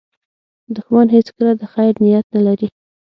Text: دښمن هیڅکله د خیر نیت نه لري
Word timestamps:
دښمن 0.75 1.07
هیڅکله 1.15 1.51
د 1.57 1.61
خیر 1.73 1.93
نیت 2.03 2.25
نه 2.35 2.41
لري 2.47 2.67